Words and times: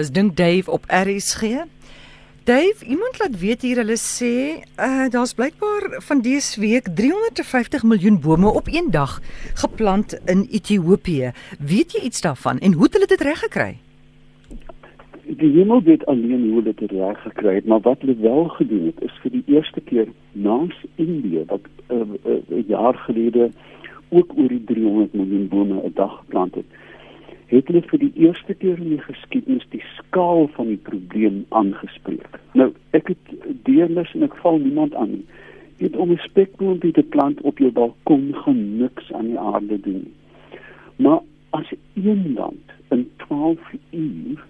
Dis 0.00 0.12
dink 0.16 0.36
Dave 0.36 0.70
op 0.70 0.84
RSG. 0.88 1.42
Dave, 2.44 2.84
iemand 2.86 3.18
laat 3.18 3.40
weet 3.40 3.62
hier 3.62 3.76
hulle 3.82 3.98
sê 4.00 4.32
uh 4.80 5.08
daar's 5.12 5.34
blykbaar 5.36 6.00
van 6.06 6.22
dese 6.24 6.60
week 6.60 6.88
350 7.00 7.82
miljoen 7.82 8.16
bome 8.20 8.48
op 8.48 8.70
een 8.72 8.88
dag 8.90 9.20
geplant 9.54 10.16
in 10.24 10.46
Ethiopië. 10.50 11.32
Weet 11.58 11.92
jy 11.92 12.00
iets 12.08 12.20
daarvan 12.20 12.58
en 12.58 12.72
hoe 12.72 12.88
het 12.88 12.96
hulle 12.96 13.10
dit 13.12 13.20
reg 13.20 13.44
gekry? 13.44 13.76
Die 15.26 15.52
hemel 15.58 15.82
weet 15.82 16.06
alleen 16.06 16.48
hoe 16.48 16.62
hulle 16.62 16.74
dit 16.74 16.90
reg 16.90 17.22
gekry 17.22 17.54
het, 17.54 17.66
maar 17.66 17.80
wat 17.80 18.00
hulle 18.00 18.16
wel 18.24 18.48
gedoen 18.56 18.86
het 18.88 19.04
is 19.04 19.20
vir 19.22 19.36
die 19.36 19.44
eerste 19.46 19.80
keer 19.80 20.08
naas 20.32 20.84
Indië 20.94 21.44
wat 21.52 21.68
'n 21.92 22.16
uh, 22.24 22.40
uh, 22.48 22.68
jaar 22.68 22.96
gelede 23.04 23.50
ook 24.08 24.32
oor 24.36 24.48
die 24.48 24.64
300 24.64 25.12
miljoen 25.12 25.48
bome 25.48 25.82
'n 25.84 25.92
dag 25.94 26.16
geplant 26.24 26.54
het 26.54 26.80
het 27.50 27.66
hulle 27.66 27.82
vir 27.90 27.98
die 27.98 28.12
eerste 28.26 28.54
keer 28.54 28.78
in 28.78 28.92
die 28.94 29.02
geskiedenis 29.02 29.66
die 29.74 29.82
skaal 29.96 30.46
van 30.54 30.70
die 30.70 30.80
probleem 30.86 31.42
aangespreek. 31.48 32.38
Nou, 32.58 32.70
ek 32.96 33.10
het 33.10 33.32
deernis 33.66 34.12
en 34.14 34.26
ek 34.26 34.36
val 34.42 34.60
niemand 34.62 34.94
aan 34.94 35.10
nie. 35.16 35.26
Dit 35.82 35.96
om 35.96 36.12
'n 36.12 36.22
spekboompie 36.22 36.92
te 36.92 37.02
plant 37.02 37.40
op 37.40 37.58
jou 37.58 37.70
balkon 37.72 38.34
gaan 38.44 38.76
niks 38.78 39.12
aan 39.12 39.26
die 39.32 39.38
aarde 39.38 39.80
doen 39.80 40.02
nie. 40.06 40.14
Maar 40.96 41.20
as 41.50 41.72
een 41.94 42.32
land 42.36 42.66
in 42.88 43.10
12 43.16 43.58
uur 43.90 44.44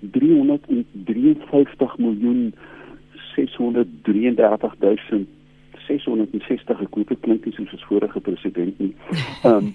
353 0.00 1.98
miljoen 1.98 2.54
633 3.34 4.74
660 5.86 6.80
ek 6.80 6.94
weet 6.94 7.08
dit 7.08 7.20
klink 7.20 7.44
nie 7.44 7.54
soos 7.56 7.72
ons 7.72 7.86
vorige 7.88 8.20
president 8.20 8.78
nie. 8.78 8.94
Ehm 9.44 9.56
um, 9.56 9.72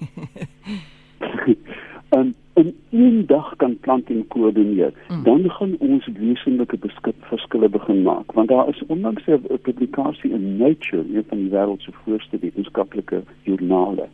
een 2.96 3.26
dag 3.28 3.56
kan 3.56 3.78
planting 3.80 4.28
koördineer, 4.28 4.94
mm. 5.08 5.24
dan 5.24 5.50
gaan 5.50 5.76
ons 5.78 6.08
wesenlike 6.20 6.78
beskik 6.78 7.16
verskille 7.20 7.70
begin 7.70 8.02
maak. 8.02 8.32
Want 8.32 8.48
daar 8.48 8.70
is 8.70 8.84
onlangs 8.88 9.26
'n 9.28 9.60
publikasie 9.62 10.32
in 10.32 10.58
Nature, 10.58 11.04
een 11.14 11.26
van 11.28 11.38
die 11.38 11.50
wêreld 11.50 11.82
se 11.82 11.92
voorste 11.92 12.38
wetenskaplike 12.40 13.24
joernale, 13.44 14.08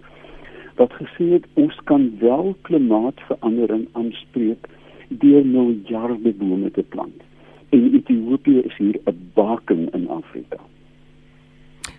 wat 0.75 0.93
gesê 0.93 1.25
het 1.37 1.45
ons 1.53 1.75
kan 1.83 2.11
wel 2.19 2.55
klimaatsverandering 2.61 3.87
aanspreek 3.91 4.67
deur 5.07 5.45
miljarde 5.45 6.33
bome 6.33 6.71
te 6.71 6.83
plant. 6.83 7.21
En 7.69 7.93
Ethiopië 7.93 8.59
is 8.59 8.77
hier 8.77 8.99
'n 9.05 9.31
baken 9.33 9.91
in 9.91 10.09
Afrika. 10.09 10.57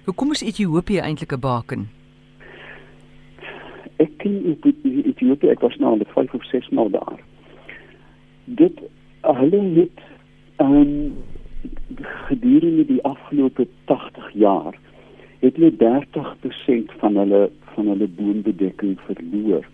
Hoekom 0.04 0.30
is 0.30 0.42
Ethiopië 0.42 0.98
eintlik 0.98 1.32
'n 1.32 1.40
baken? 1.40 2.01
Ken 4.22 4.38
Ethiopië 5.04 5.52
ek 5.52 5.64
was 5.64 5.76
nou 5.82 5.94
al 5.94 6.06
5 6.14 6.34
of 6.38 6.46
6 6.50 6.70
maal 6.76 6.90
daar. 6.94 7.20
Dit 8.44 8.80
hulle 9.22 9.62
het 9.76 10.02
um, 10.62 11.14
gedurende 12.28 12.86
die 12.88 13.02
afgelope 13.06 13.68
80 13.90 14.32
jaar 14.44 14.78
het 15.42 15.58
hulle 15.58 15.72
30% 15.78 16.98
van 17.02 17.16
hulle 17.16 17.48
van 17.74 17.88
hulle 17.88 18.08
boombedekking 18.18 18.98
verloor. 19.06 19.66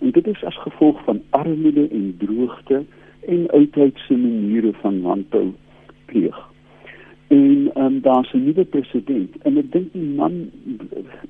En 0.00 0.10
dit 0.10 0.26
is 0.26 0.44
as 0.44 0.62
gevolg 0.64 1.00
van 1.04 1.22
armoede 1.30 1.88
en 1.88 2.14
droogte 2.18 2.84
en 3.26 3.50
uitheidse 3.50 4.16
maniere 4.16 4.72
van 4.80 5.00
landbou 5.00 5.52
pleeg 6.06 6.48
en 7.32 7.70
um, 7.76 8.00
daar's 8.00 8.32
'n 8.32 8.44
nuwe 8.44 8.64
president 8.64 9.36
en 9.42 9.56
ek 9.56 9.72
dink 9.72 9.92
die 9.92 10.10
man 10.20 10.34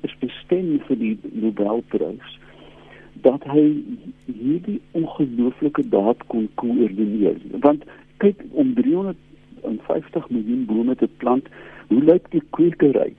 is 0.01 0.15
bestem 0.19 0.79
vir 0.87 0.97
die 0.97 1.17
Nobelprys 1.31 2.39
dat 3.25 3.43
hy 3.53 3.65
hierdie 4.27 4.79
ongelooflike 4.99 5.85
daad 5.95 6.23
kon 6.33 6.47
koördineer 6.61 7.39
want 7.65 7.83
kyk 8.23 8.45
om 8.51 8.73
350 8.79 10.29
miljoen 10.29 10.65
bome 10.69 10.95
te 11.01 11.09
plant 11.23 11.51
hoe 11.89 12.03
lyk 12.11 12.31
die 12.35 12.43
kwekery 12.57 13.11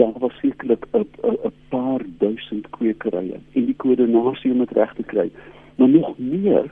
daar 0.00 0.16
was 0.22 0.40
sekerlik 0.40 0.86
'n 0.92 1.52
paar 1.74 2.02
duisend 2.18 2.70
kwekerye 2.78 3.38
en 3.52 3.70
die 3.70 3.78
koördinasie 3.84 4.52
om 4.52 4.64
dit 4.64 4.76
reg 4.80 4.94
te 4.94 5.06
kry 5.14 5.30
maar 5.76 5.88
nog 5.88 6.18
meer 6.18 6.70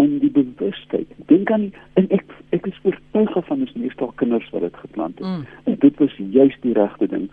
om 0.00 0.18
die 0.18 0.30
bewustheid. 0.30 1.08
Dink 1.26 1.50
aan 1.50 1.72
en 1.92 2.08
ek 2.16 2.24
ek 2.56 2.66
is 2.66 2.78
oortuig 2.88 3.46
van 3.46 3.66
nie 3.74 3.90
stok 3.92 4.16
kinders 4.22 4.48
wat 4.54 4.64
dit 4.66 4.76
geplant 4.84 5.18
het. 5.18 5.26
Mm. 5.26 5.46
En 5.64 5.76
dit 5.84 5.98
was 6.02 6.14
juist 6.36 6.62
die 6.66 6.76
regte 6.78 7.08
ding. 7.08 7.26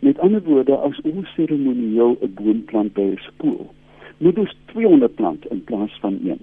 Met 0.00 0.18
ander 0.18 0.42
woorde, 0.42 0.76
as 0.76 1.00
ons 1.12 1.34
seremonieel 1.36 2.16
'n 2.20 2.32
boom 2.40 2.64
plant 2.64 2.92
by 2.98 3.06
'n 3.12 3.20
skool, 3.28 3.70
moet 4.20 4.38
ons 4.38 4.56
200 4.72 5.14
plant 5.14 5.46
in 5.50 5.64
plaas 5.64 5.92
van 6.00 6.18
1. 6.24 6.40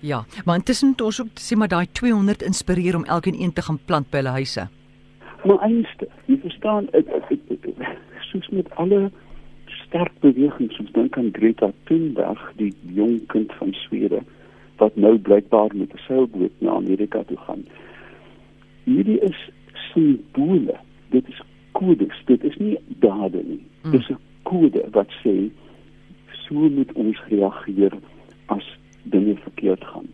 Ja, 0.00 0.24
maar 0.44 0.56
intussen 0.56 0.88
moet 0.88 1.00
ons 1.00 1.20
ook 1.20 1.40
sê 1.42 1.56
maar 1.56 1.68
daai 1.68 1.86
200 1.92 2.42
inspireer 2.42 2.96
om 2.96 3.04
elkeen 3.04 3.40
een 3.40 3.52
te 3.52 3.62
gaan 3.62 3.78
plant 3.84 4.10
by 4.10 4.22
hulle 4.22 4.36
huise. 4.38 4.68
Maar 5.44 5.58
einste, 5.66 6.08
jy 6.26 6.38
verstaan, 6.40 6.88
ek, 6.96 7.08
ek, 7.16 7.30
ek, 7.32 7.66
ek, 7.66 7.98
soos 8.30 8.48
met 8.54 8.70
alle 8.80 9.10
sterk 9.66 10.12
beweging 10.24 10.70
soos 10.72 10.90
dink 10.94 11.16
aan 11.18 11.32
Greta 11.36 11.72
Thunberg 11.88 12.42
die 12.56 12.72
jong 12.96 13.18
kind 13.32 13.52
van 13.58 13.72
Swede 13.84 14.22
wat 14.80 14.96
nou 14.96 15.18
blykbaar 15.18 15.74
met 15.74 15.92
'n 15.92 16.04
seilboot 16.06 16.52
na 16.58 16.70
Amerika 16.70 17.22
toe 17.22 17.36
gaan. 17.36 17.64
Hierdie 18.84 19.20
is 19.20 19.50
simbole. 19.92 20.76
Dit 21.10 21.28
is 21.28 21.40
kodes. 21.72 22.22
Dit 22.24 22.44
is 22.44 22.56
nie 22.56 22.78
dade 22.98 23.42
nie. 23.44 23.64
Mm. 23.82 23.90
Dit 23.90 24.00
is 24.00 24.08
'n 24.08 24.18
kode 24.42 24.84
wat 24.90 25.10
sê 25.24 25.50
so 26.50 26.68
moet 26.68 26.92
ons 26.92 27.18
reageer 27.28 27.92
as 28.46 28.66
dinge 29.02 29.36
verkeerd 29.46 29.84
gaan. 29.84 30.08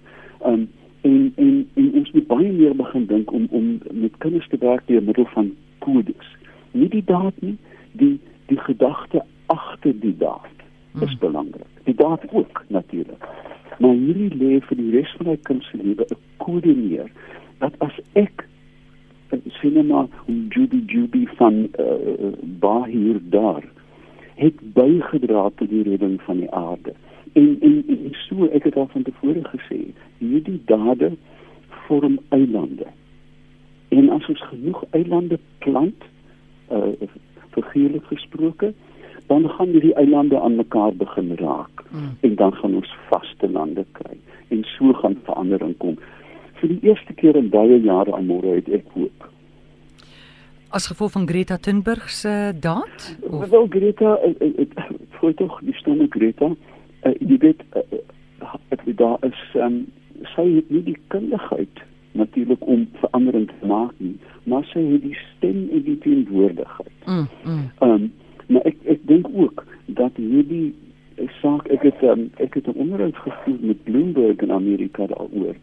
Um 0.44 0.68
en 1.00 1.32
en 1.36 1.68
en 1.74 1.92
ons 1.92 2.10
moet 2.12 2.26
baie 2.26 2.52
meer 2.52 2.76
begin 2.76 3.06
dink 3.06 3.32
om 3.32 3.46
om 3.50 3.78
met 3.90 4.18
kinders 4.18 4.48
te 4.48 4.58
werk 4.60 4.86
deur 4.86 5.02
middel 5.02 5.28
van 5.32 5.54
kodes. 5.78 6.28
Nie 6.70 6.88
die 6.92 7.04
daad 7.04 7.40
nie, 7.40 7.56
die 7.92 8.18
die 8.46 8.58
gedagte 8.58 9.22
agter 9.46 9.94
die 10.00 10.16
daad 10.16 10.52
is 11.00 11.08
hmm. 11.08 11.18
belangrik. 11.18 11.72
Die 11.84 11.94
daad 11.94 12.26
ook 12.32 12.64
natuurlik. 12.68 13.24
Maar 13.78 13.94
hierdie 13.94 14.32
lê 14.34 14.60
vir 14.68 14.76
die 14.76 14.90
res 14.96 15.14
van 15.16 15.32
my 15.32 15.38
kind 15.48 15.64
se 15.64 15.80
lewe 15.80 16.04
'n 16.10 16.20
kode 16.36 16.74
neer 16.74 17.10
dat 17.58 17.72
as 17.80 17.96
ek 18.12 18.44
sinema 19.60 20.06
en 20.26 20.46
jubi 20.48 20.82
jubi 20.86 21.26
van 21.38 21.68
uh, 21.80 22.32
Bahir 22.60 23.20
daar 23.30 23.64
het 24.36 24.60
bygedra 24.76 25.48
tot 25.56 25.68
die 25.72 25.82
redding 25.82 26.20
van 26.22 26.42
die 26.42 26.50
aarde. 26.52 26.92
En 27.32 27.56
en, 27.60 27.84
en 27.88 28.08
so 28.26 28.48
ek 28.52 28.68
het 28.68 28.76
al 28.76 28.88
van 28.92 29.04
tevore 29.08 29.44
gesê, 29.52 29.80
hierdie 30.18 30.60
dade 30.68 31.12
vorm 31.86 32.18
eilande. 32.28 32.86
En 33.88 34.10
as 34.10 34.28
ons 34.28 34.42
genoeg 34.50 34.84
eilande 34.90 35.38
plant, 35.64 36.10
uh 36.72 36.92
figuurlik 37.56 38.04
gesproke, 38.12 38.74
dan 39.26 39.48
gaan 39.50 39.72
hierdie 39.72 39.94
eilande 39.94 40.40
aan 40.40 40.56
mekaar 40.56 40.92
begin 40.94 41.34
raak 41.40 41.84
mm. 41.90 42.10
en 42.20 42.34
dan 42.34 42.52
gaan 42.54 42.74
ons 42.74 42.96
vaste 43.08 43.48
lande 43.48 43.84
kry 43.92 44.18
en 44.48 44.64
so 44.76 44.92
gaan 44.92 45.16
verandering 45.24 45.72
kom. 45.78 45.96
Vir 46.60 46.68
die 46.74 46.90
eerste 46.90 47.16
keer 47.16 47.36
in 47.36 47.48
baie 47.50 47.80
jare 47.80 48.12
aan 48.14 48.28
môre 48.28 48.58
het 48.58 48.68
ek 48.68 48.92
hoop. 48.94 49.26
As 50.76 50.86
gevolg 50.86 51.12
van 51.12 51.28
Greta 51.28 51.56
Thunberg 51.56 52.10
se 52.10 52.52
daad? 52.60 53.16
Wel 53.50 53.66
Greta, 53.68 54.18
ek 54.60 54.74
voel 55.16 55.34
tog 55.34 55.54
die 55.64 55.72
stomme 55.74 56.06
Greta, 56.12 56.50
uh, 56.52 57.12
jy 57.16 57.38
weet 57.40 57.62
uh, 57.72 58.00
ek 58.74 58.82
weet 58.84 58.98
daar 59.00 59.16
is 59.24 59.40
um, 59.54 59.78
sy 60.34 60.44
het 60.58 60.68
nie 60.68 60.82
die 60.90 60.98
kundigheid 61.14 61.80
natuurlik 62.20 62.66
om 62.68 62.84
verandering 63.00 63.48
te 63.48 63.70
maak 63.72 63.94
nie, 64.04 64.18
maar 64.44 64.68
sy 64.74 64.82
het 64.84 65.06
die 65.06 65.16
stem 65.22 65.64
en 65.72 65.86
die 65.88 65.96
teenwoordigheid. 66.04 66.94
Mm. 67.06 67.26
mm. 67.44 67.64
Um, 67.80 68.08
Maar 68.46 68.62
ek 68.62 68.76
ek 68.86 69.00
dink 69.10 69.26
ook 69.34 69.64
dat 69.98 70.18
hierdie 70.20 70.74
saak 71.40 71.66
ek 71.72 71.82
het 71.88 72.02
um, 72.06 72.28
ek 72.36 72.54
het 72.54 72.68
'n 72.68 72.78
onderhoud 72.78 73.16
gevoer 73.16 73.58
met 73.60 73.84
Bloomberg 73.84 74.44
in 74.44 74.52
Amerika 74.52 75.06
daaroor. 75.06 75.56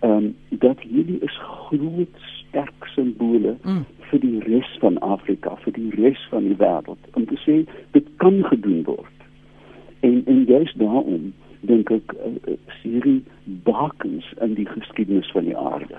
Ehm 0.00 0.12
um, 0.12 0.34
dat 0.48 0.80
hierdie 0.80 1.18
is 1.20 1.36
groot 1.42 2.16
sterk 2.48 2.86
simbole 2.94 3.56
mm. 3.62 3.84
Vir 4.14 4.22
die 4.22 4.38
res 4.46 4.70
van 4.78 4.94
Afrika, 5.02 5.58
vir 5.64 5.74
die 5.74 5.90
res 5.98 6.20
van 6.30 6.46
die 6.46 6.54
wêreld 6.60 7.02
om 7.18 7.24
te 7.26 7.34
sê 7.42 7.66
dit 7.96 8.06
kan 8.22 8.36
gedoen 8.46 8.86
word. 8.86 9.18
En 10.06 10.22
en 10.30 10.44
juist 10.46 10.78
daarom 10.78 11.34
dink 11.66 11.90
ek 11.90 12.14
uh, 12.14 12.54
hierdie 12.82 13.22
bakens 13.66 14.26
in 14.44 14.54
die 14.54 14.68
geskiedenis 14.68 15.30
van 15.34 15.44
die 15.48 15.56
aarde. 15.58 15.98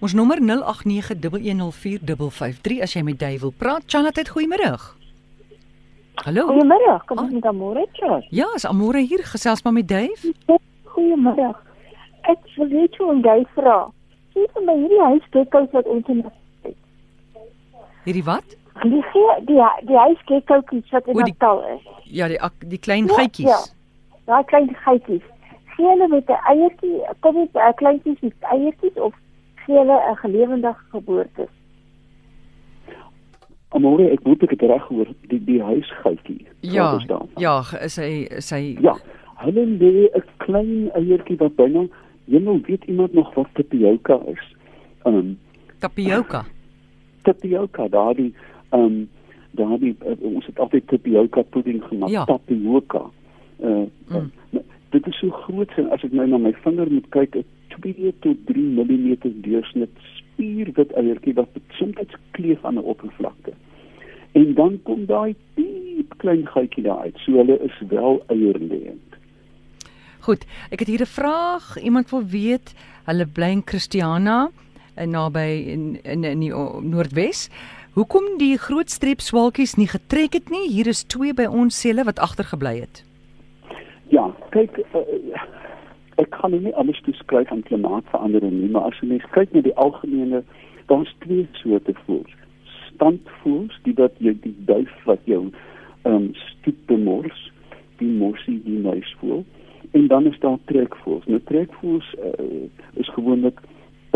Ons 0.00 0.14
nommer 0.16 0.38
0891104553 0.40 2.80
as 2.84 2.94
jy 2.96 3.02
met 3.04 3.18
Dave 3.20 3.40
wil 3.46 3.54
praat. 3.56 3.82
Chanat, 3.86 4.28
goeiemôre. 4.34 4.76
Hallo. 6.24 6.42
Goeiemôre. 6.50 6.94
Kom 7.08 7.16
ons 7.22 7.30
ah. 7.30 7.36
met 7.38 7.46
Amore 7.48 7.84
praat. 7.96 8.24
Ja, 8.28 8.46
is 8.56 8.66
Amore 8.68 9.00
hier 9.00 9.22
gesels 9.32 9.62
maar 9.64 9.76
met 9.76 9.88
Dave? 9.88 10.22
Goeiemôre. 10.92 11.48
Ek 12.28 12.40
wil 12.56 12.68
net 12.68 12.92
jou 12.96 13.08
'n 13.14 13.22
gey 13.24 13.42
vra. 13.56 13.78
Sien 14.32 14.46
vir 14.52 14.62
my 14.64 14.76
hierdie 14.76 15.04
huisgekkels 15.04 15.70
wat 15.72 15.86
ons 15.86 16.08
in 16.08 16.24
Hierdie 18.10 18.26
wat? 18.26 18.56
Die 18.82 19.02
die 19.46 19.60
die 19.86 19.98
huisgekkels 19.98 20.90
wat 20.90 21.06
in 21.06 21.16
Natal 21.16 21.60
is. 21.76 21.84
Ja, 22.10 22.26
die 22.28 22.38
die 22.66 22.78
klein 22.78 23.06
geitjies. 23.08 23.46
Ja. 23.46 23.60
Daai 24.26 24.42
klein 24.50 24.74
geitjies. 24.84 25.22
gee 25.76 25.86
hulle 25.88 26.08
met 26.08 26.28
'n 26.28 26.40
eiertjie, 26.52 26.98
kom 27.20 27.34
dit 27.34 27.54
'n 27.54 27.74
kleintjies 27.74 28.20
met 28.20 28.34
eiertjies 28.40 28.98
of 29.06 29.14
gee 29.54 29.76
hulle 29.78 29.96
'n 30.10 30.16
gelewendige 30.16 30.84
geboorte? 30.90 31.48
Amore, 33.68 34.10
ek 34.10 34.24
moet 34.24 34.40
dit 34.40 34.60
reg 34.62 34.82
hoor, 34.82 35.06
die 35.28 35.44
die 35.44 35.62
huisgeitjie. 35.62 36.46
Ja. 36.60 36.98
Ja, 37.36 37.62
is 37.80 37.96
hy 37.96 38.26
is 38.30 38.50
hy 38.50 38.76
Ja, 38.80 38.96
hulle 39.34 39.66
lê 39.66 40.10
'n 40.14 40.24
klein 40.36 40.90
eiertjie 40.94 41.36
wat 41.36 41.54
byna 41.56 41.86
Jemmel 42.24 42.60
weet 42.66 42.84
iemand 42.84 43.12
nog 43.12 43.34
wat 43.34 43.46
tapioca 43.52 44.20
is. 44.26 44.56
Um 45.04 45.38
tapioca. 45.78 46.44
Tapioca, 47.22 47.88
daardie 47.88 48.34
um 48.72 49.08
daardie 49.50 49.96
uh, 50.06 50.14
ons 50.22 50.46
het 50.46 50.58
altyd 50.58 50.86
tapioca 50.86 51.42
pudding 51.42 51.82
gemaak, 51.84 52.10
Ja. 52.10 52.24
tapioca. 52.24 53.10
Uh, 53.62 53.86
Mm. 54.08 54.16
uh 54.52 54.60
dit 54.90 55.06
is 55.06 55.18
so 55.18 55.30
groot 55.30 55.70
en 55.78 55.90
as 55.90 56.02
ek 56.02 56.12
nou 56.12 56.26
na 56.26 56.38
my 56.38 56.52
vinger 56.64 56.90
moet 56.90 57.08
kyk, 57.10 57.34
'n 57.36 57.44
2 57.80 58.12
tot 58.20 58.36
3 58.46 58.70
mm 58.74 59.16
deursnit 59.42 59.90
spierwit 60.18 60.92
eiertjie 60.98 61.34
wat 61.34 61.48
soms 61.78 61.94
kleef 62.32 62.64
aan 62.64 62.74
'n 62.74 62.78
oppervlakte. 62.84 63.52
En 64.32 64.54
dan 64.54 64.80
kom 64.82 65.06
daai 65.06 65.34
diep 65.54 66.14
klein 66.18 66.46
gaatjie 66.46 66.82
daar 66.82 66.98
uit. 66.98 67.16
So 67.18 67.32
hulle 67.32 67.58
is 67.62 67.82
wel 67.88 68.22
eierleend. 68.28 69.10
Goed, 70.20 70.44
ek 70.70 70.78
het 70.78 70.88
hier 70.88 71.00
'n 71.02 71.06
vraag. 71.06 71.78
Iemand 71.82 72.10
wil 72.10 72.24
weet, 72.24 72.74
hulle 73.04 73.26
bly 73.26 73.50
in 73.50 73.62
Christiana 73.64 74.50
naby 74.96 75.48
in 75.72 75.98
in 76.02 76.24
in 76.24 76.40
die 76.40 76.52
Noordwes. 76.82 77.48
Hoekom 77.94 78.38
die 78.38 78.56
groot 78.58 78.90
streep 78.90 79.20
swaalkies 79.20 79.74
nie 79.76 79.88
getrek 79.88 80.32
het 80.32 80.50
nie? 80.50 80.68
Hier 80.70 80.86
is 80.86 81.02
twee 81.04 81.34
by 81.34 81.48
ons 81.50 81.80
selle 81.80 82.04
wat 82.04 82.18
agtergebly 82.18 82.80
het. 82.80 83.02
Ja, 84.08 84.28
kyk 84.54 84.78
uh, 84.94 85.00
ek 86.22 86.30
kan 86.30 86.54
nie 86.54 86.74
alles 86.74 87.00
toeskryf 87.06 87.50
aan 87.50 87.62
klimaatsverandering 87.66 88.52
nie, 88.60 88.70
maar 88.70 88.90
as 88.90 88.98
jy 89.00 89.08
mens 89.14 89.26
kyk 89.34 89.52
na 89.54 89.62
die 89.66 89.74
algemene, 89.74 90.42
daar's 90.86 91.10
twee 91.24 91.48
soorte 91.62 91.94
voëls. 92.04 92.36
Standvoëls, 92.92 93.78
die 93.86 93.94
wat 93.98 94.18
jy 94.18 94.36
die 94.44 94.54
duif 94.68 94.92
wat 95.08 95.22
jou 95.30 95.48
ehm 96.02 96.14
um, 96.14 96.28
stoep 96.34 96.76
bemors, 96.88 97.40
die 98.00 98.08
morsie 98.08 98.60
die 98.64 98.78
muisvoël. 98.80 99.44
En 99.90 100.06
dan 100.06 100.26
is 100.26 100.38
daar 100.40 100.58
trekvoëls. 100.70 101.26
Nou 101.26 101.40
trekvoëls 101.50 102.14
uh, 102.22 102.62
is 103.02 103.10
gewoonlik 103.16 103.58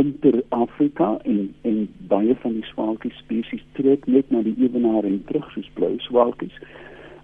inter-Afrika 0.00 1.18
en 1.22 1.54
en 1.62 1.88
baie 2.08 2.34
van 2.42 2.52
die 2.52 2.66
swaalkies 2.70 3.16
spesies 3.22 3.62
trek 3.78 4.06
net 4.06 4.30
na 4.30 4.42
die 4.42 4.56
ewenaar 4.58 5.04
en 5.04 5.22
terug 5.28 5.50
soos 5.52 5.70
blou 5.78 5.92
swaalkies. 6.08 6.56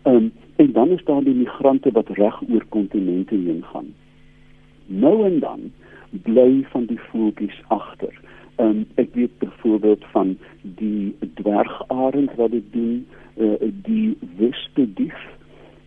Ehm 0.02 0.17
um, 0.17 0.32
en 0.61 0.72
dan 0.72 0.90
is 0.93 1.05
daar 1.05 1.25
die 1.25 1.34
migrante 1.34 1.90
wat 1.96 2.08
reg 2.19 2.40
oor 2.49 2.64
kontinente 2.69 3.34
heen 3.34 3.64
gaan. 3.72 3.94
Nou 4.87 5.25
en 5.25 5.38
dan 5.40 5.72
bly 6.11 6.67
van 6.72 6.84
die 6.84 7.00
voeltjies 7.11 7.62
agter. 7.69 8.14
Ehm 8.56 8.69
um, 8.69 8.87
ek 8.94 9.14
weet 9.14 9.38
byvoorbeeld 9.38 10.05
van 10.12 10.38
die 10.62 11.17
dwergarend 11.34 12.34
wat 12.34 12.50
dit 12.50 12.72
doen, 12.72 13.06
uh, 13.37 13.55
die 13.82 14.17
wispedief 14.37 15.20
ehm 15.20 15.40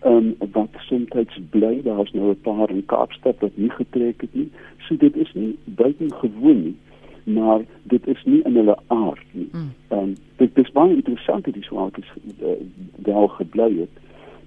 um, 0.05 0.35
wat 0.51 0.69
soms 0.87 1.39
bly, 1.49 1.81
daar's 1.83 2.11
nou 2.11 2.29
'n 2.29 2.41
paar 2.41 2.69
in 2.69 2.85
Kaapstad 2.85 3.39
wat 3.39 3.51
nie 3.57 3.69
getrek 3.69 4.21
het 4.21 4.33
nie. 4.33 4.51
So 4.77 4.95
dit 4.95 5.15
is 5.15 5.33
nie 5.33 5.57
buitengewoon 5.63 6.63
nie, 6.63 6.77
maar 7.23 7.61
dit 7.83 8.07
is 8.07 8.23
nie 8.23 8.41
in 8.43 8.55
hulle 8.55 8.77
aard 8.87 9.25
nie. 9.31 9.49
Mm. 9.51 9.73
Ehm 9.87 9.99
um, 9.99 10.15
dit 10.35 10.57
is 10.57 10.71
baie 10.71 10.95
interessant 10.95 11.45
dat 11.45 11.53
die 11.53 11.63
swaalkies 11.63 12.11
uh, 12.41 12.47
wel 12.95 13.27
gebly 13.27 13.79
het. 13.79 14.01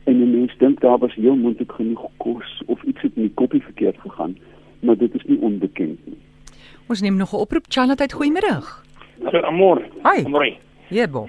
En 0.04 0.22
'n 0.22 0.30
mens 0.30 0.58
dink 0.58 0.80
daar 0.80 0.98
was 0.98 1.14
heel 1.14 1.36
moontlik 1.36 1.72
genoeg 1.72 2.10
kos 2.16 2.62
of 2.66 2.82
iets 2.82 3.02
het 3.02 3.12
in 3.14 3.22
die 3.22 3.34
koppie 3.34 3.62
verkeerd 3.62 3.98
gegaan, 3.98 4.36
maar 4.80 4.96
dit 4.96 5.14
is 5.14 5.24
nie 5.24 5.38
onbekend 5.38 6.06
nie. 6.06 6.18
Ons 6.88 7.00
neem 7.00 7.16
nog 7.16 7.32
'n 7.32 7.36
oproep. 7.36 7.64
Charlotte, 7.68 8.02
uit 8.02 8.12
goeiemiddag. 8.12 8.84
Amor. 9.42 9.82
Hi. 10.02 10.24
Amor. 10.24 10.52
Jebo. 10.88 11.26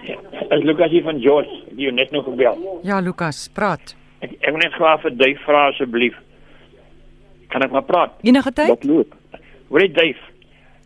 Is 0.50 0.64
Lucas 0.64 0.90
hier 0.90 1.04
van 1.04 1.22
George, 1.22 1.64
die 1.70 1.84
jou 1.84 1.94
net 1.94 2.12
nog 2.12 2.24
gebel. 2.24 2.80
Ja, 2.84 3.00
Lukas, 3.00 3.50
praat. 3.54 3.96
Ek 4.25 4.31
ek 4.42 4.50
wil 4.54 4.62
net 4.64 4.74
gou 4.78 4.94
vir 5.04 5.12
Duif 5.19 5.44
vra 5.46 5.68
asseblief. 5.72 6.16
Kan 7.54 7.64
ek 7.64 7.72
maar 7.72 7.86
praat? 7.88 8.16
Enige 8.25 8.52
tyd? 8.52 8.68
Wat 8.74 8.84
loop? 8.84 9.16
Hoor 9.69 9.84
jy 9.84 9.92
Duif? 9.94 10.22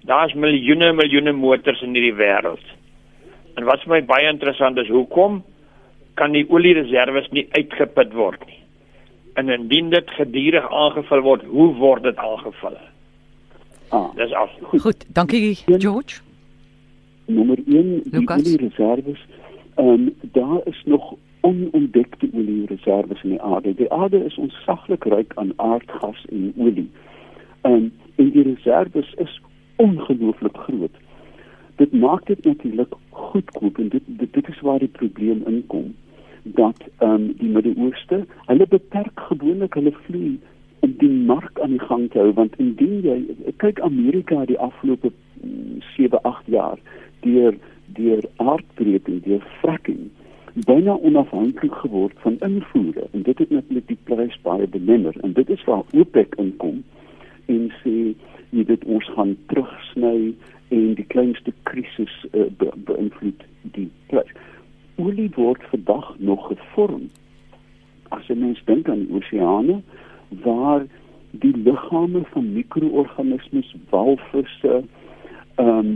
Daar's 0.10 0.34
miljoene 0.34 0.92
miljoene 0.98 1.32
motors 1.38 1.82
in 1.86 1.94
hierdie 1.96 2.16
wêreld. 2.18 2.64
En 3.58 3.68
wat 3.68 3.84
vir 3.84 3.92
my 3.96 4.02
baie 4.10 4.30
interessant 4.30 4.78
is, 4.82 4.88
hoekom 4.90 5.42
kan 6.20 6.34
die 6.36 6.46
oliereserwes 6.50 7.30
nie 7.32 7.46
uitgeput 7.58 8.14
word 8.18 8.42
nie? 8.48 8.58
En 9.40 9.50
indien 9.50 9.90
dit 9.94 10.10
gedurig 10.18 10.66
aangevul 10.72 11.22
word, 11.24 11.44
hoe 11.48 11.70
word 11.80 12.04
dit 12.04 12.18
aangevul? 12.20 12.76
Ah, 13.92 14.10
Dis 14.16 14.32
af. 14.34 14.52
Goed, 14.72 15.06
dankie 15.16 15.56
George. 15.68 16.22
nommer 17.28 17.58
1 17.58 17.66
die 18.04 18.20
Lucas? 18.20 18.42
oliereserwes. 18.44 19.20
Ehm 19.78 19.88
um, 19.88 20.16
daar 20.36 20.60
is 20.68 20.82
nog 20.86 21.14
onontdekte 21.42 22.30
oliereserwes 22.34 23.24
in 23.24 23.30
die 23.30 23.42
aarde. 23.42 23.74
Die 23.76 23.92
aarde 23.92 24.24
is 24.26 24.38
ontsaglik 24.38 25.06
ryk 25.06 25.32
aan 25.36 25.54
aardgas 25.56 26.26
en 26.30 26.54
olie. 26.58 26.90
Um, 27.62 27.92
en 28.16 28.30
die 28.32 28.44
reserwes 28.44 29.14
is 29.14 29.42
ongelooflik 29.76 30.58
groot. 30.58 30.96
Dit 31.76 31.94
maak 31.94 32.26
dit 32.26 32.44
natuurlik 32.46 32.94
goedkoop 33.10 33.78
en 33.78 33.90
dit 33.90 34.04
dit, 34.06 34.34
dit 34.34 34.48
is 34.48 34.62
waar 34.62 34.80
die 34.80 34.94
probleem 35.00 35.44
inkom 35.46 35.96
dat 36.44 36.82
ehm 36.98 37.12
um, 37.14 37.34
die 37.38 37.50
Midde-Ooste, 37.50 38.26
hulle 38.46 38.68
beperk 38.68 39.20
gewoonlik 39.30 39.74
hulle 39.74 39.94
vloei 40.06 40.40
om 40.80 40.94
die 40.98 41.10
mark 41.10 41.60
aan 41.60 41.70
die 41.70 41.86
gang 41.90 42.10
te 42.12 42.20
hou 42.20 42.32
want 42.34 42.56
indien 42.58 43.02
jy 43.06 43.18
kyk 43.62 43.82
Amerika 43.86 44.46
die 44.46 44.58
afgelope 44.58 45.12
7, 45.96 46.22
8 46.22 46.50
jaar 46.56 46.80
deur 47.22 47.58
deur 47.94 48.26
aardbreking, 48.38 49.22
deur 49.24 49.46
fracking 49.60 50.10
byna 50.54 50.98
onafhanklik 50.98 51.74
geword 51.74 52.14
van 52.20 52.36
invoere 52.40 53.08
en 53.12 53.22
dit 53.22 53.38
het 53.38 53.50
natuurlik 53.50 53.88
die 53.88 53.98
prys 54.04 54.40
baie 54.42 54.68
belemmer 54.68 55.16
en 55.22 55.34
dit 55.34 55.50
is 55.50 55.64
waar 55.64 55.84
OPEC 55.94 56.36
inkom 56.36 56.84
en 57.46 57.72
sê 57.84 57.96
jy 58.52 58.66
weet 58.68 58.84
ons 58.86 59.08
gaan 59.16 59.38
terugsny 59.48 60.34
en 60.72 60.94
die 60.96 61.08
kleinste 61.08 61.54
krisis 61.64 62.14
uh, 62.32 62.48
be 62.60 62.68
beïnvloed 62.88 63.44
die 63.76 63.90
prys. 64.12 64.32
Olie 65.00 65.30
word 65.36 65.64
vandag 65.72 66.14
nog 66.20 66.48
gevorm. 66.48 67.08
As 68.12 68.28
jy 68.28 68.36
mens 68.40 68.60
dink 68.68 68.90
aan 68.92 69.08
oseane 69.16 69.80
waar 70.44 70.86
die 71.32 71.54
liggame 71.56 72.24
van 72.34 72.54
mikroorganismes, 72.54 73.76
walvisse, 73.90 74.84
ehm 75.56 75.78
um, 75.78 75.92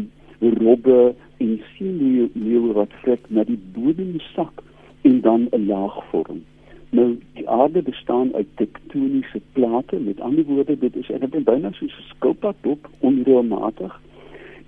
robbe 0.50 1.16
en 1.38 1.62
seeleeuwe 1.76 2.74
wat 2.74 2.94
vrek 3.02 3.30
na 3.30 3.44
die 3.44 3.60
bodem 3.74 4.20
sak 4.34 4.64
en 5.02 5.22
dan 5.22 5.48
'n 5.52 5.66
laag 5.66 6.04
vorm. 6.10 6.44
Nou 6.90 7.18
die 7.34 7.50
aarde 7.50 7.82
bestaan 7.82 8.34
uit 8.34 8.48
tektoniese 8.56 9.42
plate, 9.52 10.00
met 10.00 10.20
ander 10.20 10.44
woorde 10.44 10.78
dit 10.80 10.96
is 10.96 11.10
eintlik 11.10 11.44
byna 11.44 11.72
soos 11.72 11.98
'n 12.00 12.10
skilpaddop 12.16 12.90
onreëlmatig 13.00 14.02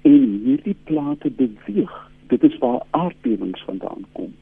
en 0.02 0.42
hierdie 0.44 0.76
plate 0.84 1.30
beweeg. 1.32 2.12
Dit 2.28 2.44
is 2.44 2.58
waar 2.58 2.82
aardbewings 2.90 3.64
vandaan 3.64 4.06
kom. 4.12 4.34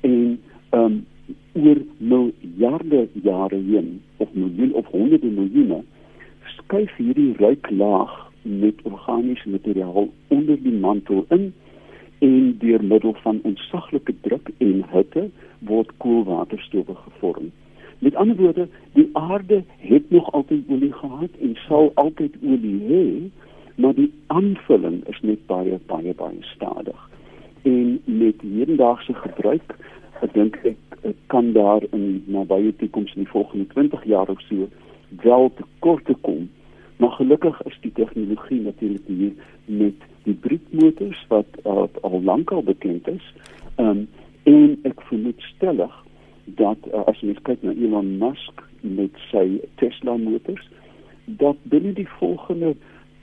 En 0.00 0.40
ehm 0.70 0.84
um, 0.84 1.06
oor 1.52 1.76
miljarde 1.98 3.08
jare 3.12 3.56
heen 3.56 4.02
of 4.16 4.28
miljoen 4.32 4.72
of 4.72 4.86
honderde 4.86 5.26
miljoene 5.26 5.82
skuif 6.44 6.96
hierdie 6.96 7.32
ryk 7.38 7.70
laag 7.70 8.23
met 8.44 8.82
organiese 8.82 9.48
materiaal 9.48 10.08
onder 10.28 10.62
die 10.62 10.72
mantel 10.72 11.24
in 11.28 11.52
en 12.18 12.56
deur 12.58 12.84
middel 12.84 13.14
van 13.22 13.40
ontsaglike 13.42 14.14
druk 14.20 14.50
en 14.58 14.84
hitte 14.90 15.30
word 15.58 15.90
koolwaterstowwe 15.96 16.94
gevorm. 16.94 17.50
Met 17.98 18.14
ander 18.14 18.36
woorde, 18.36 18.68
die 18.92 19.08
aarde 19.12 19.62
het 19.76 20.10
nog 20.10 20.32
altyd 20.32 20.68
olie 20.68 20.92
gehad 20.92 21.30
en 21.40 21.56
sal 21.66 21.90
altyd 21.94 22.36
olie 22.42 22.80
hê, 22.88 23.04
maar 23.74 23.94
die 23.94 24.12
aanvulling 24.26 25.02
is 25.08 25.20
net 25.20 25.46
baie 25.46 25.78
baie 25.86 26.14
baie 26.14 26.42
stadig. 26.54 27.10
En 27.62 28.00
met 28.04 28.40
hedendaagse 28.40 29.14
gebruik, 29.14 29.76
ek 30.20 30.34
dink 30.34 30.56
ek, 30.68 30.76
kan 31.26 31.52
daar 31.52 31.82
in 31.90 32.04
die 32.06 32.36
nabye 32.36 32.74
toekoms 32.76 33.14
in 33.14 33.24
die 33.24 33.30
volgende 33.32 33.66
20 33.72 34.04
jaar 34.04 34.28
of 34.28 34.40
so 34.48 34.68
wel 35.22 35.50
tekorte 35.56 36.14
kom. 36.20 36.48
Maar 36.96 37.10
gelukkig 37.10 37.62
is 37.62 37.78
die 37.80 37.92
tegnologie 37.92 38.60
natuurlik 38.60 39.06
hier 39.06 39.32
met 39.64 39.94
hibridmotors 40.22 41.24
wat 41.28 41.46
uh, 41.66 41.82
al 42.00 42.22
lankal 42.22 42.62
bekend 42.62 43.08
is. 43.08 43.34
Ehm 43.74 43.88
um, 43.88 44.08
en 44.44 44.78
ek 44.82 45.00
vermoed 45.08 45.40
stellig 45.40 45.92
dat 46.44 46.76
uh, 46.92 47.00
as 47.08 47.20
jy 47.24 47.32
kyk 47.48 47.62
na 47.64 47.72
Elon 47.72 48.18
Musk 48.20 48.60
met 48.80 49.16
sy 49.30 49.60
Tesla 49.80 50.16
motors 50.20 50.68
dat 51.24 51.56
binne 51.72 51.94
die 51.96 52.08
volgende 52.18 52.74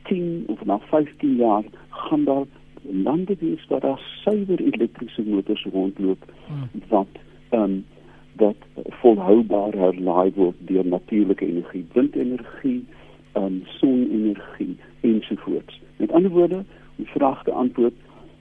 10 0.10 0.50
of 0.50 0.64
na 0.66 0.80
15 0.90 1.36
jaar 1.36 1.64
gaan 1.90 2.24
daar 2.26 2.46
lande 2.82 3.36
wees 3.40 3.68
waar 3.70 3.80
daar 3.80 4.02
suiwer 4.24 4.60
elektriese 4.60 5.22
motors 5.22 5.66
rondloop 5.74 6.26
Hmm. 6.48 6.82
wat 6.90 7.08
ehm 7.50 7.64
um, 7.64 7.86
wat 8.36 8.56
volhoubaar 9.02 9.74
herlaai 9.74 10.32
word 10.36 10.56
deur 10.60 10.86
natuurlike 10.86 11.46
energie, 11.46 11.86
windenergie, 11.94 12.86
um, 13.34 13.62
sonenergie 13.66 14.78
ensovoorts. 15.02 15.82
Met 15.98 16.12
ander 16.12 16.32
woorde, 16.32 16.64
om 16.96 17.06
vraag 17.06 17.44
te 17.44 17.52
antwoord, 17.52 17.94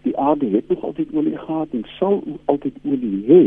die 0.02 0.16
aarde 0.18 0.46
het 0.46 0.68
nog 0.68 0.82
altyd 0.82 1.14
olie 1.14 1.36
gehad 1.36 1.68
en 1.70 1.84
sal 1.98 2.22
altyd 2.44 2.74
olie 2.84 3.24
hê, 3.26 3.44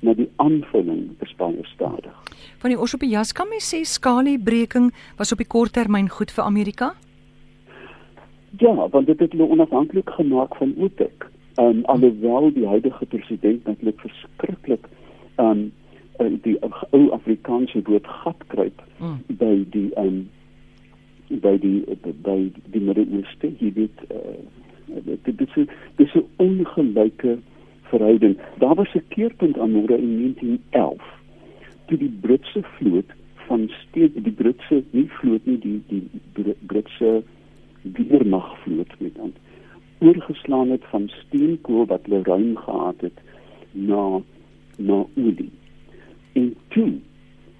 maar 0.00 0.14
die 0.14 0.28
aanvulling 0.36 1.10
is 1.24 1.34
baie 1.36 1.64
stadig. 1.74 2.14
Van 2.58 2.70
die 2.70 2.78
Osopias 2.78 3.32
kan 3.32 3.48
mens 3.48 3.70
sê 3.74 3.82
skaliebreking 3.82 4.92
was 5.16 5.32
op 5.32 5.42
die 5.42 5.48
korttermyn 5.48 6.08
goed 6.08 6.30
vir 6.34 6.44
Amerika? 6.44 6.92
Ja, 8.58 8.88
want 8.88 9.06
dit 9.06 9.18
het 9.18 9.32
hulle 9.32 9.48
onafhanklik 9.48 10.10
gemaak 10.10 10.56
van 10.56 10.74
OPEC. 10.76 11.26
En 11.54 11.84
alhoewel 11.84 12.52
die 12.52 12.66
huidige 12.66 13.06
president 13.06 13.64
natuurlik 13.64 14.00
verskriklik 14.00 14.86
um 15.36 15.72
die 16.42 16.56
ou 16.90 17.10
Afrikaanse 17.14 17.82
woord 17.86 18.06
gat 18.06 18.40
kruip 18.46 18.82
mm. 18.98 19.18
by 19.38 19.52
die 19.70 19.90
um 19.98 20.28
by 21.28 21.58
die 21.58 21.84
by 22.22 22.50
die 22.72 22.80
Midde-Ooste, 22.80 23.52
jy 23.58 23.72
weet 23.72 24.02
uh, 24.10 24.38
dit 25.04 25.36
dit 25.36 26.06
is 26.06 26.14
'n 26.14 26.26
ongelyke 26.36 27.38
verhouding. 27.90 28.36
Daar 28.58 28.74
was 28.74 28.94
'n 28.94 29.04
keerpunt 29.08 29.58
aan 29.58 29.72
môre 29.72 29.96
in 29.98 30.16
1911 30.16 31.02
toe 31.86 31.98
die 31.98 32.12
Britse 32.20 32.62
vloot 32.62 33.10
van 33.48 33.68
steeds 33.68 34.14
die 34.22 34.32
Britse 34.32 34.82
nie 34.90 35.08
vloot 35.20 35.46
nie 35.46 35.58
die 35.58 35.82
die 35.88 36.54
Britse 36.66 37.22
weermagvloot 37.82 38.92
met 38.98 39.18
aan 39.18 39.32
oorgeslaan 39.98 40.70
het 40.70 40.84
van 40.90 41.08
steenkool 41.08 41.86
wat 41.86 42.04
hulle 42.06 42.22
ruim 42.22 42.56
gehad 42.56 43.00
het 43.00 43.20
na 43.72 44.20
na 44.76 44.98
olie. 45.16 45.50
En 46.32 46.54
toe 46.68 46.92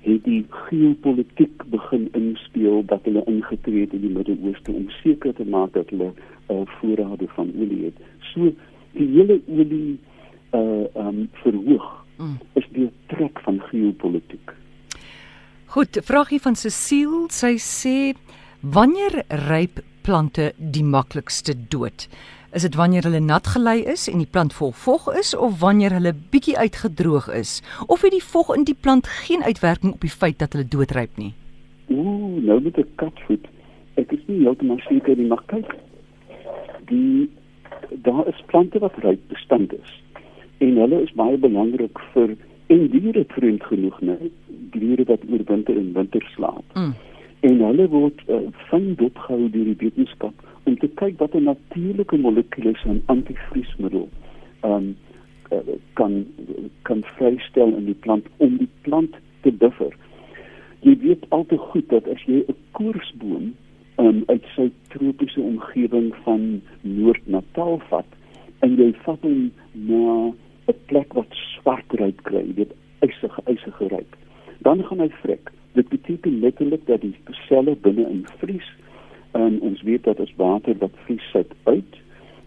het 0.01 0.25
die 0.25 0.45
geopolitiek 0.49 1.65
begin 1.73 2.09
inspel 2.13 2.85
dat 2.87 3.05
hulle 3.09 3.25
ingetree 3.27 3.81
het 3.87 3.93
in 3.93 4.05
die 4.07 4.13
Midde-Ooste 4.15 4.73
om 4.73 4.91
seker 5.03 5.35
te 5.35 5.45
maak 5.45 5.73
dat 5.75 5.91
hulle 5.91 6.13
uh, 6.13 6.63
voorrade 6.79 7.29
van 7.35 7.51
olie 7.59 7.85
het. 7.89 7.99
So 8.33 8.53
die 8.97 9.09
hele 9.17 9.41
olie 9.49 9.99
uh 10.57 10.87
um 10.97 11.27
verhoog 11.43 11.89
mm. 12.17 12.39
is 12.57 12.65
die 12.73 12.89
trek 13.13 13.41
van 13.45 13.61
geopolitiek. 13.69 14.55
Goed, 15.69 15.99
vragie 16.05 16.41
van 16.41 16.57
Cecile, 16.57 17.27
sy 17.29 17.59
sê 17.61 17.97
wanneer 18.65 19.21
ryp 19.51 19.83
plante 20.07 20.53
die 20.57 20.85
maklikste 20.85 21.53
dood? 21.69 22.09
Is 22.51 22.63
dit 22.63 22.75
wanneer 22.75 23.05
hulle 23.05 23.21
nat 23.21 23.47
gelei 23.47 23.83
is 23.85 24.07
en 24.09 24.23
die 24.23 24.31
plant 24.31 24.55
vol 24.57 24.71
vog 24.73 25.11
is 25.21 25.35
of 25.37 25.59
wanneer 25.61 25.93
hulle 25.93 26.15
bietjie 26.33 26.57
uitgedroog 26.57 27.27
is? 27.37 27.61
Of 27.87 28.03
het 28.03 28.15
die 28.15 28.25
vog 28.25 28.55
in 28.57 28.65
die 28.65 28.77
plant 28.81 29.07
geen 29.07 29.45
uitwerking 29.45 29.93
op 29.93 30.01
die 30.01 30.13
feit 30.13 30.39
dat 30.39 30.57
hulle 30.57 30.65
doodryp 30.65 31.21
nie? 31.21 31.35
Ooh, 31.93 32.41
nou 32.41 32.61
met 32.61 32.79
'n 32.79 32.89
katvoet. 32.95 33.45
Ek 33.95 34.13
is 34.13 34.25
nie 34.27 34.41
heeltemal 34.41 34.81
seker 34.89 35.17
nie, 35.17 35.27
maar 35.27 35.43
kyk. 35.47 35.77
Die 36.87 37.31
daar 37.91 38.27
is 38.29 38.43
plante 38.47 38.79
wat 38.79 38.97
ryp 38.97 39.21
bestand 39.29 39.73
is. 39.73 40.03
En 40.59 40.77
hulle 40.77 41.03
is 41.03 41.13
baie 41.13 41.37
belangrik 41.37 41.99
vir 42.13 42.37
en 42.67 42.89
diere 42.89 43.25
vriend 43.29 43.63
genoeg, 43.65 44.01
né? 44.01 44.17
Diere 44.71 45.05
wat 45.05 45.21
oorwinter 45.31 45.77
en 45.77 45.93
winter 45.93 46.25
slaap. 46.35 46.65
Mm. 46.75 46.95
En 47.41 47.61
hulle 47.61 47.89
word 47.89 48.23
uh, 48.27 48.41
van 48.71 48.95
dopgehou 48.95 49.51
deur 49.51 49.65
die 49.65 49.77
wetenskap 49.79 50.35
om 50.69 50.79
te 50.79 50.89
kyk 51.01 51.19
wat 51.19 51.35
'n 51.35 51.49
natuurlike 51.49 52.17
molekules 52.17 52.81
van 52.87 53.03
antivriesmiddel 53.07 54.09
um 54.63 54.97
kan 55.93 56.27
kan 56.83 57.03
vrystel 57.17 57.73
in 57.77 57.85
die 57.85 58.01
plant 58.05 58.27
om 58.37 58.57
die 58.57 58.71
plant 58.81 59.17
te 59.41 59.53
buffer. 59.53 59.95
Jy 60.81 60.97
weet 61.03 61.25
al 61.35 61.47
te 61.47 61.57
goed 61.57 61.89
dat 61.89 62.09
as 62.09 62.23
jy 62.27 62.45
'n 62.47 62.57
koorsboom 62.79 63.55
um, 63.99 64.23
uit 64.27 64.45
sy 64.55 64.71
tropiese 64.95 65.41
omgewing 65.41 66.15
van 66.25 66.61
Noord-Natal 66.81 67.81
vat 67.89 68.07
en 68.61 68.77
jy 68.77 68.93
vat 69.05 69.23
hom 69.27 69.51
na 69.73 70.33
'n 70.69 70.79
plek 70.87 71.15
wat 71.15 71.33
swart 71.33 71.93
ryp 72.01 72.23
kry, 72.23 72.45
weet 72.55 72.75
ysige 73.01 73.43
ysige 73.47 73.89
ryp, 73.89 74.17
dan 74.59 74.85
gaan 74.85 75.01
hy 75.01 75.11
vrek. 75.23 75.51
Dit 75.73 75.89
beteken 75.89 76.41
letterlik 76.41 76.87
dat 76.87 77.01
die 77.01 77.15
selle 77.49 77.77
binne 77.77 78.07
in 78.11 78.27
vries 78.39 78.69
en 79.31 79.61
ons 79.61 79.83
weet 79.83 80.05
dat 80.05 80.21
as 80.21 80.35
water 80.37 80.77
wat 80.79 80.91
vries 81.05 81.31
sit 81.33 81.53
uit 81.65 81.99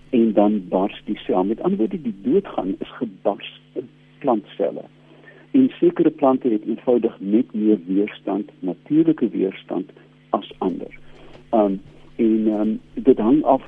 en 0.09 0.33
dan 0.33 0.67
bars 0.69 1.01
die 1.05 1.17
sel. 1.17 1.43
Met 1.43 1.61
ander 1.61 1.77
woorde 1.77 2.01
die 2.01 2.15
doodgaan 2.21 2.75
is 2.79 2.95
gebars 2.99 3.61
in 3.73 3.89
plantselle. 4.19 4.83
En 5.51 5.69
sekere 5.79 6.09
plante 6.09 6.47
het 6.47 6.65
eenvoudig 6.65 7.15
net 7.19 7.53
meer 7.53 7.79
weerstand 7.87 8.51
natuurlike 8.59 9.29
weerstand 9.29 9.91
as 10.29 10.51
ander. 10.57 10.99
Um, 11.51 11.81
en 12.15 12.47
um, 12.47 12.79
dit 12.93 13.17
hang 13.17 13.43
af 13.43 13.63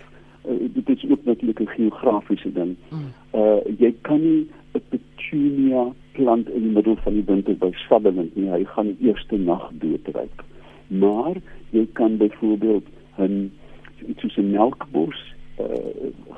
uh, 0.48 0.70
dit 0.74 0.90
is 0.90 1.06
ook 1.10 1.24
natuurlik 1.24 1.60
'n 1.60 1.68
geografiese 1.68 2.52
ding. 2.52 2.76
Uh, 3.36 3.56
jy 3.78 3.94
kan 4.02 4.22
nie 4.22 4.48
'n 4.74 4.82
petunia 4.90 5.94
plant 6.12 6.50
in 6.50 6.62
die 6.62 6.72
middel 6.72 6.96
van 6.96 7.14
die 7.14 7.24
winter 7.26 7.58
by 7.58 7.72
Sutherland 7.72 8.36
nie. 8.36 8.50
Hy 8.50 8.64
gaan 8.64 8.86
die 8.86 9.08
eerste 9.08 9.38
nag 9.38 9.72
doodryk. 9.72 10.44
Maar 10.88 11.36
jy 11.70 11.88
kan 11.94 12.18
byvoorbeeld 12.18 12.86
'n 13.18 13.52
iets 14.08 14.22
soos 14.22 14.38
'n 14.38 14.52
melkbos 14.52 15.20
uh, 15.60 15.66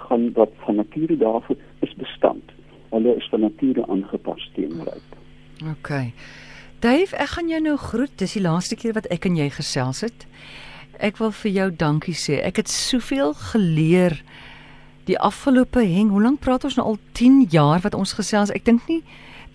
gaan 0.07 0.31
wat 0.33 0.51
van 0.65 0.75
nature 0.75 1.17
daarvoor 1.17 1.57
is 1.79 1.93
bestand. 1.95 2.43
Hulle 2.89 3.15
is 3.15 3.27
van 3.29 3.39
nature 3.39 3.87
aangepas 3.87 4.51
teen 4.53 4.71
ryp. 4.83 5.09
OK. 5.71 5.89
Dave, 6.79 7.15
ek 7.15 7.27
gaan 7.27 7.47
jou 7.49 7.61
nou 7.61 7.77
groet. 7.77 8.17
Dis 8.17 8.33
die 8.33 8.41
laaste 8.41 8.75
keer 8.75 8.93
wat 8.93 9.07
ek 9.07 9.25
en 9.25 9.35
jy 9.35 9.49
gesels 9.49 10.01
het. 10.01 10.27
Ek 10.99 11.17
wil 11.17 11.31
vir 11.31 11.51
jou 11.51 11.69
dankie 11.75 12.13
sê. 12.13 12.41
Ek 12.43 12.55
het 12.55 12.69
soveel 12.69 13.33
geleer 13.33 14.21
die 15.05 15.19
afgelope 15.19 15.79
heng. 15.79 16.09
Hoe 16.09 16.21
lank 16.21 16.39
praat 16.39 16.63
ons 16.63 16.75
nou 16.75 16.85
al 16.87 16.97
10 17.11 17.47
jaar 17.49 17.79
wat 17.81 17.93
ons 17.93 18.13
gesels? 18.13 18.51
Ek 18.51 18.65
dink 18.65 18.87
nie 18.87 19.03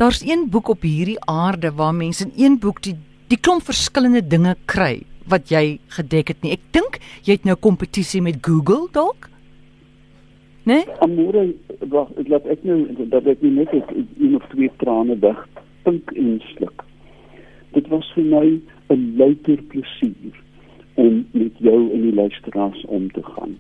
daar's 0.00 0.23
een 0.25 0.47
boek 0.49 0.69
op 0.69 0.83
hierdie 0.83 1.21
aarde 1.29 1.73
waar 1.73 1.95
mense 1.95 2.25
in 2.25 2.33
een 2.37 2.59
boek 2.59 2.83
die 2.83 2.97
die 3.29 3.39
klomp 3.39 3.62
verskillende 3.62 4.23
dinge 4.27 4.57
kry 4.65 5.03
wat 5.31 5.51
jy 5.51 5.79
gedek 5.97 6.35
het 6.35 6.43
nie. 6.43 6.53
Ek 6.53 6.65
dink 6.77 7.01
jy 7.27 7.39
het 7.39 7.49
nou 7.49 7.57
kompetisie 7.57 8.23
met 8.23 8.41
Google 8.45 8.89
dalk? 8.93 9.29
Nee? 10.69 10.85
Amore, 11.01 11.47
wag, 11.89 12.11
ek 12.21 12.29
laat 12.29 12.47
ek 12.53 12.65
nou 12.69 12.85
dat 13.13 13.27
ek 13.27 13.43
nie 13.43 13.55
net 13.57 13.73
een 13.73 14.37
of 14.37 14.45
twee 14.53 14.71
trane 14.83 15.17
weg 15.23 15.41
pink 15.87 16.13
en 16.13 16.39
sluk. 16.53 16.85
Dit 17.75 17.89
was 17.89 18.07
vir 18.15 18.27
my 18.29 18.47
'n 18.91 19.17
louter 19.17 19.63
plesier 19.73 20.37
om 20.95 21.27
met 21.33 21.53
jou 21.59 21.79
en 21.93 22.03
die 22.03 22.15
luisteraars 22.15 22.85
om 22.87 23.11
te 23.11 23.23
gaan. 23.23 23.57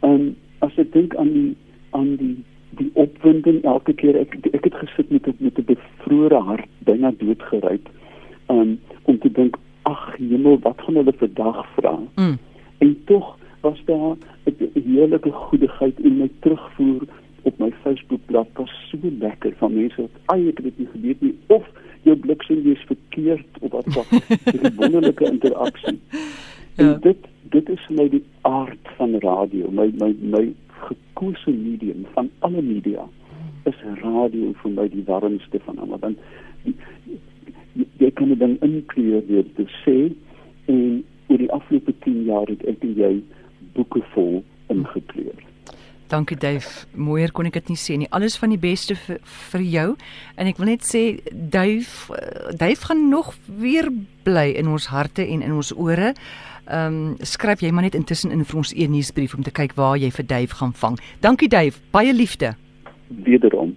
En 0.00 0.36
as 0.58 0.78
ek 0.78 0.92
dink 0.92 1.16
aan 1.16 1.32
die 1.32 1.56
aan 1.90 2.16
die 2.16 2.36
die 2.78 2.90
opwinding 2.94 3.64
elke 3.64 3.92
keer 3.92 4.16
ek 4.16 4.36
ek 4.52 4.64
het 4.64 4.74
gesit 4.74 5.10
met 5.10 5.26
met 5.40 5.58
'n 5.58 5.64
bevrore 5.66 6.40
hart 6.50 6.68
byna 6.78 7.12
doodgeryp 7.18 7.88
um, 8.48 8.78
om 9.02 9.18
te 9.18 9.32
dink 9.32 9.56
hemel 10.40 10.58
wat 10.64 10.80
gaan 10.86 11.00
hulle 11.02 11.14
vandag 11.22 11.66
vra? 11.76 11.98
Mm. 12.16 12.38
en 12.80 12.96
tog 13.04 13.36
was 13.60 13.80
daar 13.84 14.16
'n 14.44 14.70
heerlike 14.84 15.30
goedigheid 15.32 16.00
in 16.00 16.16
my 16.16 16.30
terugvoer 16.40 17.02
op 17.42 17.58
my 17.58 17.72
Facebookblad. 17.82 18.46
Was 18.52 18.88
so 18.90 18.98
lekker 19.18 19.52
van 19.56 19.74
mense 19.74 20.00
wat 20.26 20.38
het 20.38 20.56
dit 20.56 20.78
nie 20.78 20.88
geweet 20.92 21.20
nie. 21.20 21.38
Of 21.46 21.64
jou 22.02 22.16
bliksem 22.16 22.70
is 22.70 22.84
verkeerd 22.86 23.46
of 23.60 23.70
wat 23.70 23.94
wat 23.94 24.06
'n 24.62 24.74
wonderlike 24.76 25.24
interaksie. 25.24 26.00
Ja. 26.10 26.92
en 26.92 27.00
dit 27.00 27.16
dit 27.42 27.68
is 27.68 27.88
my 27.88 28.08
die 28.08 28.24
aard 28.40 28.88
van 28.96 29.18
radio. 29.18 29.70
My 29.70 29.92
my 29.98 30.16
my 30.20 30.52
gekose 30.68 31.50
medium 31.50 32.06
van 32.12 32.30
alle 32.38 32.62
media 32.62 33.08
is 33.64 33.74
radio 34.02 34.52
vir 34.62 34.70
my 34.70 34.88
die 34.88 35.04
warmste 35.04 35.60
van 35.64 35.78
almal 35.78 35.98
want 35.98 36.18
jy 37.98 38.10
kan 38.10 38.28
dit 38.28 38.38
dan 38.38 38.56
inkleer 38.60 39.26
deur 39.26 39.44
te 39.54 39.66
sê 39.82 39.96
en 40.70 41.04
oor 41.30 41.42
die 41.42 41.52
afgelope 41.54 41.94
10 42.06 42.24
jaar 42.30 42.50
het 42.50 42.64
ek 42.70 42.82
en 42.86 42.96
jy 42.98 43.12
boeke 43.76 44.02
vol 44.14 44.42
ingekleur. 44.72 45.46
Dankie 46.10 46.36
Dave. 46.36 46.86
Mooier 46.98 47.30
kon 47.30 47.46
ek 47.46 47.54
dit 47.60 47.68
nie 47.70 47.78
sê 47.78 47.96
nie. 48.00 48.08
Alles 48.10 48.34
van 48.40 48.50
die 48.50 48.58
beste 48.58 48.96
vir, 48.98 49.20
vir 49.52 49.62
jou. 49.62 49.88
En 50.34 50.50
ek 50.50 50.58
wil 50.58 50.72
net 50.72 50.86
sê 50.86 51.02
Dave 51.30 52.16
Dave 52.58 52.88
gaan 52.88 53.04
nog 53.12 53.30
weer 53.46 53.86
bly 54.26 54.48
in 54.58 54.70
ons 54.72 54.88
harte 54.90 55.22
en 55.22 55.44
in 55.46 55.54
ons 55.54 55.70
ore. 55.76 56.14
Ehm 56.70 56.96
um, 56.96 57.14
skryf 57.26 57.62
jy 57.62 57.70
maar 57.74 57.86
net 57.86 57.98
intussen 57.98 58.34
in 58.34 58.42
vir 58.46 58.58
ons 58.62 58.74
e-nuusbrief 58.74 59.36
om 59.38 59.46
te 59.46 59.54
kyk 59.54 59.76
waar 59.78 59.98
jy 59.98 60.10
vir 60.18 60.26
Dave 60.26 60.58
gaan 60.58 60.74
vang. 60.82 60.98
Dankie 61.22 61.48
Dave. 61.48 61.78
Baie 61.94 62.14
liefde. 62.14 62.56
Wederom. 63.08 63.76